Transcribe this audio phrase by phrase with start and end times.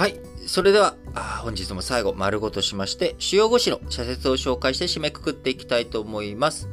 [0.00, 0.18] はい。
[0.46, 0.96] それでは、
[1.42, 6.70] 本日も最後、丸ごとしまして、主要5紙の社説を紹介して締めくくっていきたいと思います。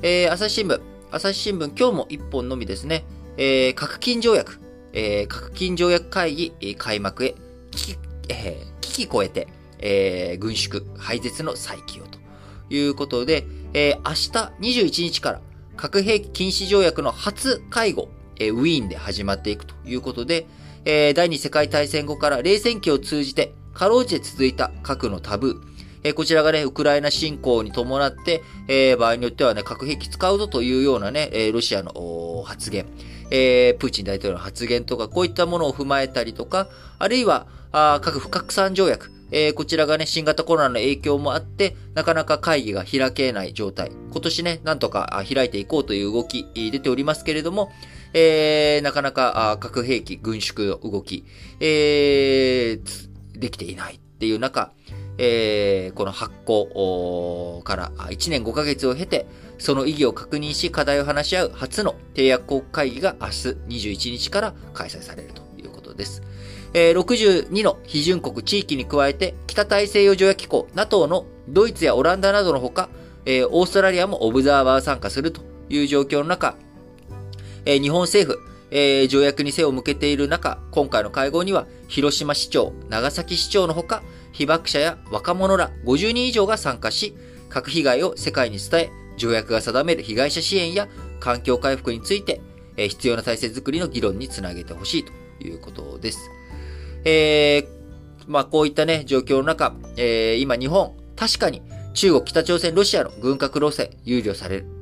[0.00, 0.80] えー、朝日新聞。
[1.10, 3.04] 朝日新聞、今日も1本のみですね。
[3.36, 4.60] えー、核禁条約。
[4.94, 7.34] えー、核禁条約会議、開幕へ、
[7.70, 7.98] 危機、
[8.30, 12.18] えー、危機超えて、えー、軍縮、廃絶の再起用と
[12.70, 13.44] いうことで、
[13.74, 15.42] えー、明日21日から
[15.76, 18.08] 核兵器禁止条約の初会合、
[18.38, 20.46] えー、ウィーンで始まっていくということで、
[20.84, 25.70] えー、第二次世界大戦後から冷戦期を通じて、かろうじて続いた核のタブー、
[26.02, 32.86] え、こちらがね、ウクライナ侵攻に伴って、えー、場合によってはね、核兵器使うぞというようなね、えー、ロシアの発言、
[33.30, 43.92] えー、プーチン大統領の発言とか、こういったものを踏まえたりとか、あるいは、あ核不拡散条約、えー、こちらがね、新型コロナの影響もあって、なかなか会議が開けない状態。
[44.10, 47.70] 今年ね、なんとか開いていこうという動き、出ておりますけれども、
[48.12, 51.24] えー、なかなか核兵器軍縮の動き、
[51.60, 54.72] えー、できていないっていう中、
[55.18, 59.26] えー、この発行から1年5ヶ月を経て、
[59.58, 63.32] その意義を確認し課題を話し合う初の締約国会議が明日
[63.68, 66.22] 21日から開催されるということです。
[66.72, 72.88] えー、62の批准国地域に加えて、北大西洋条約機構 NATO のドイツやオランダなどのほか、
[73.26, 76.56] オーストラリアもオブザーバー参加するという状況の中、
[77.64, 84.02] えー、日本政府、えー、条約に背を向けている中、今回の会合には、広島市長、長崎市長のほか、
[84.32, 87.14] 被爆者や若者ら50人以上が参加し、
[87.48, 90.88] 核被害を世界に伝え、条約が定める被害者支援や
[91.18, 92.40] 環境回復について、
[92.76, 95.12] えー、必要な体制づくりの議論につなげてほしいと
[95.44, 96.30] いうことです。
[97.04, 97.66] えー、
[98.26, 104.79] まあこういったね、状況の中、えー、今日本、確かに中国、北朝鮮、ロシアの軍拡路線、憂慮される。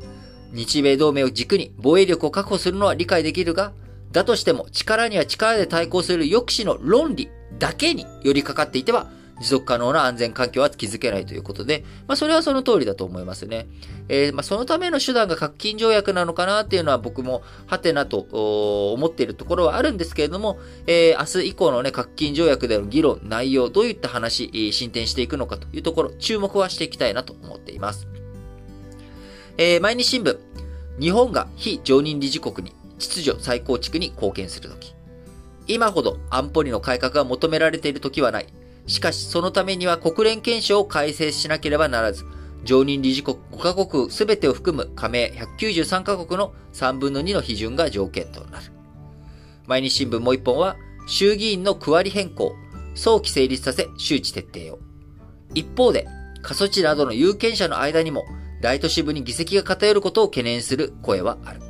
[0.53, 3.73] 日米同盟を軸に防衛力を確保するのは理解できるが、
[4.13, 9.09] だとしても力には力で対抗する抑止の論理だけに寄りかかっていては、
[9.41, 13.69] 持続可能な安全環境は築けないということで、まあそれはその通りだと思いますね。
[14.09, 18.19] えー、まあそのための手段が核禁条約なのかなっていうのは僕もはてなと
[18.93, 28.09] 思っているところはあるんですけれども、えー、明日以降のね、核禁条約での議論、内容、どういった話、進展していくのかというところ、注目はしていきたいなと思っています。
[29.61, 30.39] えー、毎日新聞、
[31.01, 34.95] 日本が非常任理事国に秩序再構築に貢献するとき。
[35.67, 38.47] 今ほど安保理の改革が求められているときはない。
[38.87, 42.25] しかし、そのためには国連憲章を改正しなければならず、
[42.63, 48.67] 常任理事国5カ国すべてを含む加盟193カ国の3分の2の批准が条件となる。
[49.67, 50.77] 毎日新聞もう一本は、
[51.09, 52.53] 衆議院の区割り変更、
[52.95, 54.79] 早期成立させ周知徹底を。
[55.53, 56.07] 一方で、
[56.43, 58.25] 過疎地などの有権者の間にも、
[58.61, 61.61] 大都市部に議席が偏ることを懸念する声はある。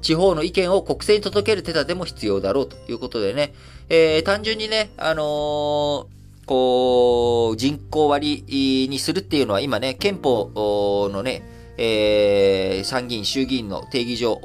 [0.00, 3.54] 地方の意見を国政に届ける手立ても必要だろうということでね、
[3.88, 6.06] えー、単純にね、あのー、
[6.44, 8.44] こう、人口割
[8.90, 11.42] にするっていうのは今ね、憲法のね、
[11.78, 14.38] えー、参議院、衆議院の定義上、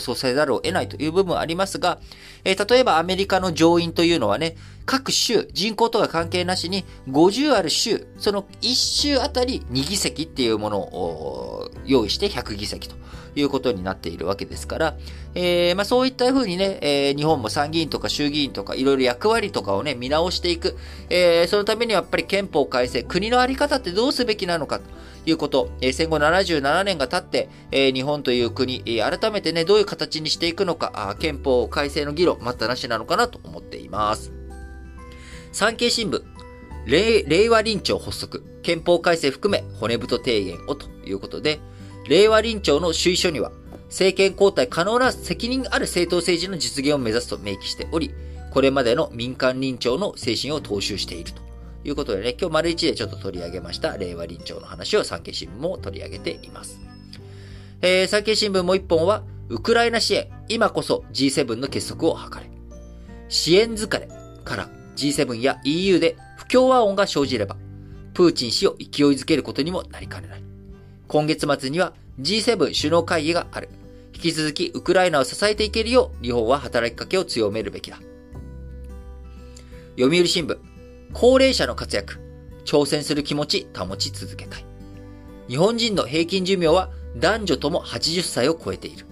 [0.00, 1.98] そうせざるを得ないという部分はありますが、
[2.44, 12.96] えー、例えばアメリカの上院というのはね、各州、人口とか関係なしに50ある州、その1州あたり2議席っていうものを用意して100議席と
[13.34, 14.96] いうことになっているわけですから、
[15.34, 20.76] えー、まあそういったふうにね、えー、日本も参議院とか衆議院とかいろいろ役割とかをね、見直していく。
[21.08, 24.84] えー、そのためにはやっぱり憲法改正、国のあり方ってどうすべきなのかと
[25.26, 34.41] いうこと、えー、戦後77年が経って、えー、日本という国、えー、改めてね、どういう形にしていくのか、憲法改正の議論、待ったなしなのかなと思っています。
[35.52, 36.22] 産経新聞、
[36.86, 41.60] 令和臨調発足、憲法改正含め骨太提言をということで、
[42.08, 43.52] 令和臨調の首位書には、
[43.88, 48.14] 政権交代可能な責任ある政党政治の実現を目指すと明記しており、
[48.50, 51.42] これまでの民間臨調の精神を踏襲していると
[51.84, 56.80] いうことでね、今日丸一でちょっと取り上げました令和臨調の話を産経新聞も取り上げています。
[57.82, 62.50] えー、産経新聞もう一本は、ウクライナ支援、今こそ G7 の結束を図れ。
[63.28, 64.08] 支援疲れ
[64.44, 67.56] から G7 や EU で不協和音が生じれば、
[68.14, 70.42] プーチン氏を勢いづけることにもなりかねない。
[71.08, 73.68] 今月末には G7 首脳会議がある。
[74.14, 77.98] 引き続きウクライナを支えていけるよう日本は働きかけを強めるべきだ。
[79.98, 80.58] 読売新聞、
[81.12, 82.20] 高齢者の活躍、
[82.64, 84.64] 挑戦する気持ち保ち続けたい。
[85.48, 89.06] 日本人の平均寿命は男女とも80歳を超えている。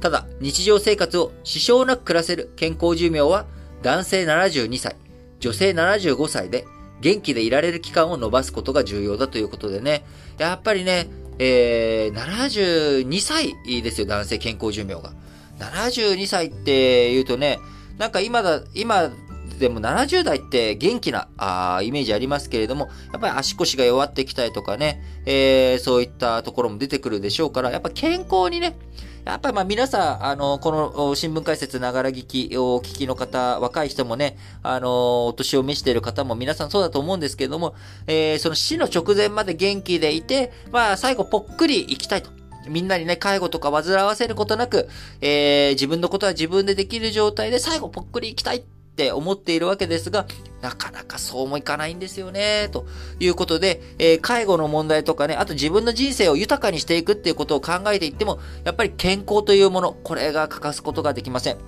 [0.00, 3.46] ただ、日常生活を支障なく暮らせる健康寿命は
[3.82, 4.96] 男性72歳、
[5.40, 6.66] 女性75歳で
[7.00, 10.04] 元気でいられる期間を伸ばすことが重要だということでね、
[10.38, 15.12] やっぱりね、えー、72歳ですよ、男性健康寿命が。
[15.58, 17.58] 72歳って言うとね、
[17.98, 19.10] なんか今だ、今
[19.58, 28.76] でも70代って元気なあイメージありますけれども、やっぱり足腰が弱ってきたりとかね、えー、そういったところも出てくるでしょうから、やっぱ健康にね、
[29.26, 37.74] やっぱりまあ皆さん、あの、この新聞解説ながら聞きをお聞きの方、若い人もね、あの、お年を召している方も皆さんそうだと思うんですけれども、
[38.06, 42.30] えー、その死の直前まで元気でいて、まあ最後ぽっくり行きたいと。
[42.68, 44.88] みんなにね、介護とか煩わせることなく、
[45.20, 48.62] えー、自分のことは自分でできる状態で最後ぽっくり行きたいっ
[48.96, 50.26] って思っているわけですが、
[50.62, 52.86] なかなかそうもいかないんですよね、と
[53.20, 61.58] いうことで、えー、介護の問題とかね、あと自分の人生を豊かにしていくっていうことを考えていっても、やっぱり健康というもの、これが欠かすことができません。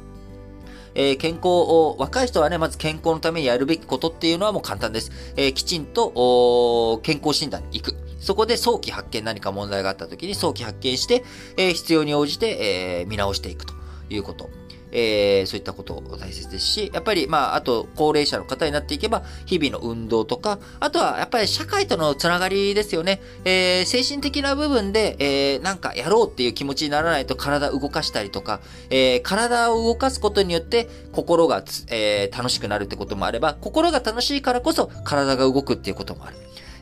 [0.95, 5.13] えー、健康を、若い人はね、まず健康のためにやるべきことっていうのはもう簡単です。
[5.37, 7.97] えー、きちんと、健康診断に行く。
[8.21, 11.25] そこで早期発見何か問題があった時に早期発見して、
[11.59, 13.75] えー、必要に応じて、え見直していくと
[14.09, 14.49] いうこと。
[14.93, 23.20] えー、そういったこと大切ですし、やっぱり、まあ、あと、高齢者の方になっていけば、日々の運動とか、あとは、やっぱり社会とのつながりですよね。
[23.44, 36.37] えー、精神的な部分で、えー、なんかやろうっていう気持ちにならないと体動かしたりとか、えー、体を動かすことによって、心がえー、楽しくなるってこともあれば、心が楽しいからこそ、体が動くっていうこともある。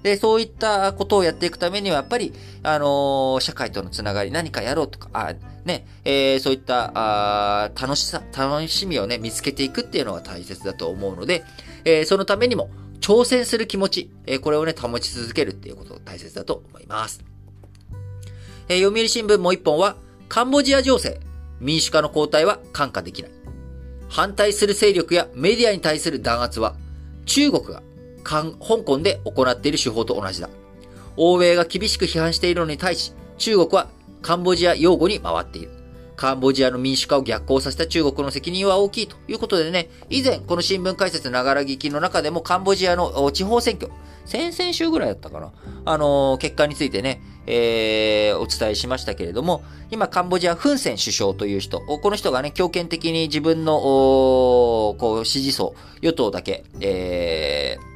[0.06, 2.32] で、そういったことをやっていくためには、やっぱり、
[2.62, 11.42] あのー、社会とのつながり、何かやろうとか、あね、えー、そういった、あ楽しさ、楽しみをね、見つけていくっていうのが大切だと思うので、
[11.84, 12.70] えー、そのためにも、
[13.00, 17.24] 挑戦する気持ち、え、これをね、保ち続けるっていうことが大切だと思います。
[18.68, 19.96] え、読売新聞もう一本は、
[20.28, 21.18] カンボジア情勢、
[21.58, 23.32] 民主化の後退は看過できない。
[24.08, 26.76] 反対する勢力やメディアに対する弾圧は、
[27.24, 27.82] 中国が
[28.26, 28.52] 香
[28.84, 30.48] 港で行っている手法と同じだ。
[31.16, 33.88] 欧米が厳しく批判しているのに対し、中国は
[34.22, 35.70] カンボジア擁護に回っている。
[36.16, 43.92] カンボジアの民主化を逆行させた中国の責任は大きいということでね、以前この新聞解説ながら聞きの中でもカンボジアの地方選挙、
[44.24, 45.52] 先々週ぐらいだったかな、
[45.84, 57.95] あのー、結果についてね、えー、お伝えしましたけれども、今カンボジアフンセン首相という人、この人がね、強権的に自分の、こう、支持層、与党だけ、えー、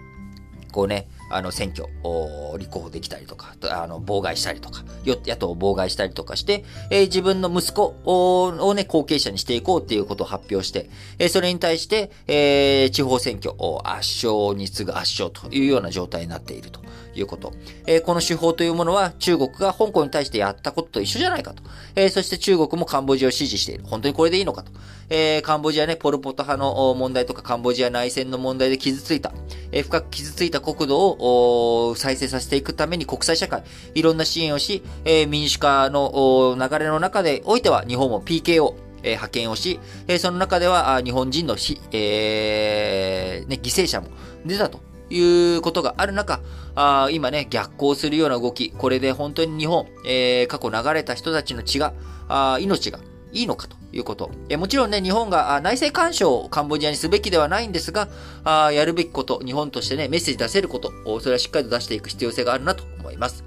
[0.70, 16.80] こうね、あの、選挙を立候補できたりとか、あの、妨害したりとか、野党を妨害したりとかして、えー、自分の息子をね、後継者にしていこうっていうことを発表して、えー、それに対して、えー、地方選挙を圧勝に次ぐ圧勝というような状態になっていると
[17.14, 17.52] いうこと。
[17.86, 21.62] えー、この手法というものは中国が香港に対してやったことと一緒じゃないかと。
[21.94, 23.84] えー、そして中国もカンボジアを支持している。
[23.84, 24.72] 本当にこれでいいのかと。
[25.08, 29.32] えー、カンボジアね、ポルポト派の問題とかカンボジア内戦の問題で傷ついた。
[29.72, 33.62] え、深く傷ついた国土を再生させていくために国際社会、
[33.94, 44.08] いろんな支援をし、え、民主化の流れの中でおいては日本も PKO、え、派遣をし、え、その中では日本人のし、えーね、犠牲者も
[44.44, 44.80] 出たと
[45.10, 46.40] いうことがある中、
[46.74, 51.94] あ今ね、逆行するような動き、これで本当に日本、えー、過去流れた人たちの血が、
[52.28, 53.00] あ命が
[53.32, 54.30] いいのかということ。
[54.48, 58.08] えもちろんね、日本が内政干渉をカンボジアにすべきではないんですが、
[58.44, 63.44] あやるべきこと、日本としてね、メッセージ出せること、それはしっかりと出していく必要性があるなと思います。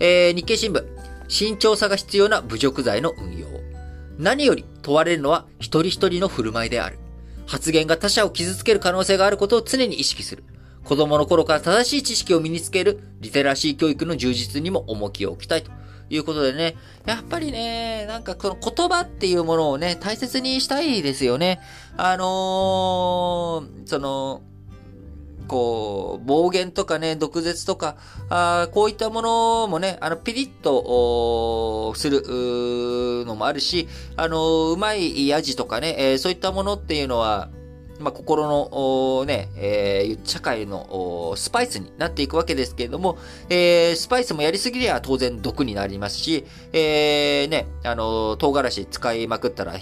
[0.00, 0.84] えー、日経新聞、
[1.28, 3.46] 慎重さが必要な侮辱罪の運用。
[4.18, 6.98] 何より問われるのは一人一人の振る舞いである。
[7.46, 10.44] 発言が他者を傷つける可能性があることを常に意識する。
[10.84, 15.70] 子供の頃から正しい知識を身につけるリテラシー教育の充実にも重きを置きたいと
[16.10, 21.60] いうことでね、やっぱりね、なんかこの言葉っていうものをね、大切にしたいですよね。
[21.96, 24.42] あのー、その、
[25.46, 27.96] こう、暴言とかね、毒舌とか、
[28.30, 32.22] あこういったものもね、あの、ピリッと、する、
[33.26, 37.50] のもあるし、あの、うまいヤジとかね、えー、そういったものっていうのは、
[38.00, 49.74] まあ、心の、ね、えー、社会のスパイスになっていくわけですけれども、えー、スパイスもやりすぎりゃ当然毒になりますし、えー、ね、あの、唐辛子使いまくったら、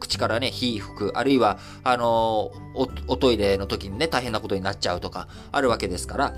[0.00, 6.34] 口からね、火吹く、あるいは、あのお、おトイレの時にね、大変なことになっちゃうとか、あるわけですから、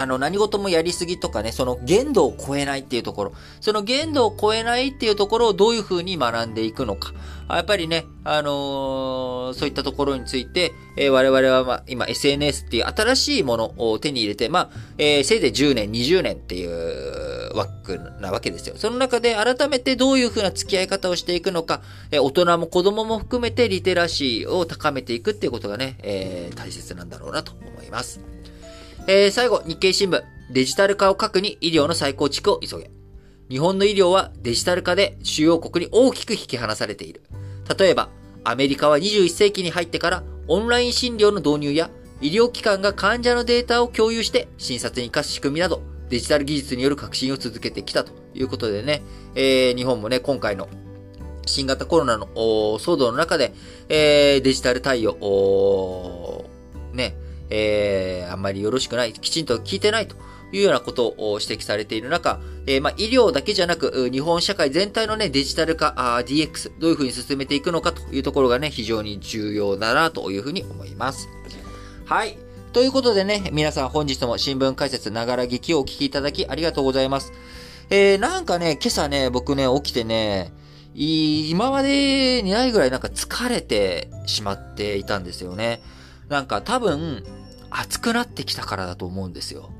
[0.00, 7.12] あの、何事もやりすぎとかね、その限度を超えないっていうところ、その限度を超えないっていうところをどういうふうに学んでいくのか。
[7.50, 18.76] やっぱりね、あのー、そういったところについて、えー、我々は、まあ、今 SNS っていう新しいものを手に入れて、まあ、えー、せいぜい10年、20年っていう枠なわけですよ。
[18.78, 28.20] その中で改めてどういうふうな付き合い方をしていくのか、え大人も子供も含めてリテラシーを高めていくっていうことがね、え大切なんだろうなと思います。
[29.06, 30.22] えー、最後、日経新聞。
[30.50, 32.90] デジタル化を核に医療の再構築を急げ。
[33.48, 37.22] 日本の医療はデジタル化で主要国に大きく引き離されている。
[37.78, 38.10] 例えば、
[38.44, 41.90] アメリカは21世紀に入ってからオンライン診療の導入や、
[42.20, 49.02] 医療機関が患者のデータを共有して診察に活かす仕組みなど、デジタル技術による革新を続けてきたということでね、
[49.34, 50.68] えー、日本もね、今回の
[51.46, 53.54] 新型コロナの騒動の中で、
[53.88, 56.44] えー、デジタル対応、
[56.92, 57.14] ね、
[57.50, 60.16] えー、あんまりよろしくない、きちんと聞いてないと
[60.52, 71.28] いうようなことを指摘されている中、えー、まあ、医療だけじゃなく、日本社会全体のね、デジタル化、あ DX、どういうふうに進めていくのかというところがね、非常に重要だなというふうに思います。
[72.06, 72.38] はい。
[72.72, 77.32] ということでね、皆さん本日も新聞解説ながら劇をお聞きいただきありがとうございます。
[77.90, 80.52] えー、なんかね、今朝ね、僕ね、起きてね、
[80.94, 85.82] 今までにないぐらいなんか疲れてしまっていたんですよね。
[86.28, 87.24] なんか多分、
[87.70, 89.70] 暑くなってきたからだと思うんですよ。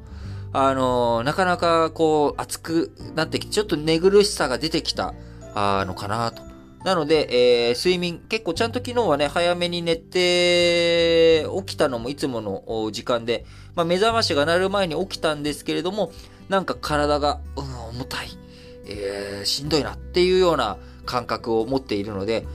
[0.52, 5.14] あの、なかなかこう、暑くなってきて、ちょっと寝苦しさが出てきた、
[5.54, 6.42] あのかなと。
[6.84, 13.44] なので、えー、睡眠、結構ちゃんと昨日はね、早めに寝て、起きたのもいつもの時間で、
[13.74, 16.10] まあ、目覚ましが鳴る前に起きたんですけれども、
[16.48, 18.28] なんか体が、うん、重たい、
[18.86, 22.46] えー、しんどいなっていうような感覚を持っているので、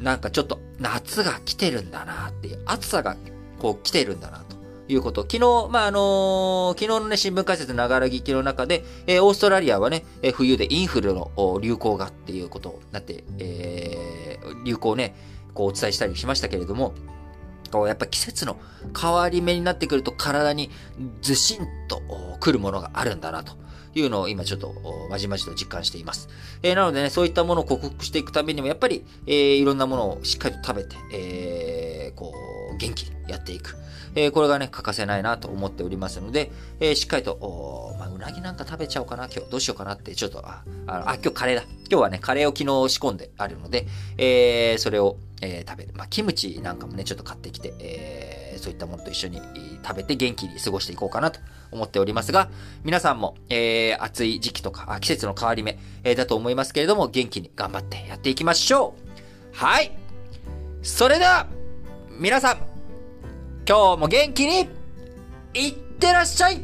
[0.00, 3.16] なんかちょっと夏が来てるんだなっていう、暑さが
[3.58, 4.47] こう来てるんだな
[4.88, 5.22] いうこと。
[5.22, 11.30] 昨日、まあ、あのー、昨日のね、新聞解説ながら聞きの中で、えー、オーストラリアはね、えー、冬でインフルの
[11.60, 15.14] 流行がっていうことになって、えー、流行ね、
[15.54, 16.94] こうお伝えしたりしましたけれども、
[17.70, 18.56] こうやっぱ季節の
[18.98, 20.70] 変わり目になってくると体に
[21.22, 22.02] ずしんと
[22.40, 23.56] 来るものがあるんだなと。
[23.94, 24.74] いうのを今ちょっと
[25.10, 26.28] まじまじと実感しています。
[26.62, 32.32] えー、なのでね、そういったものを克服していくためにも、やっぱり、えー、いろんなものをしっかりと食べて、えー、こ
[32.72, 33.76] う、元気にやっていく。
[34.14, 39.50] え、これがね、欠かせないなと思っておりますので、え、しっかりと、まあ、うなぎなんか食べちゃおうかな、今日。
[39.50, 41.62] どうしようかなって、ちょっと、あ、あ今日カレーだ。
[41.62, 45.92] 今日はね、カレーを昨日仕込んであるので、え、それを、えー、食べる。
[45.94, 49.40] まあ、キムチなんかもね、ちょっと買ってきて、えー、そういったものと一緒に
[49.84, 51.40] 食べて元気に過ごしていこうかなと
[51.70, 52.50] 思っておりますが、
[52.84, 58.94] 皆さんも、えー、暑い時期とか、季節の変わり目、えー、だと思いますけれども、元気に頑張ってやっていきましょ
[59.54, 59.92] うはい。
[60.82, 61.46] それでは、
[62.18, 62.56] 皆さん、
[63.68, 64.68] 今日も元気に、
[65.54, 66.60] いってらっしゃい